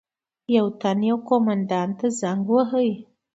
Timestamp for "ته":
1.99-2.07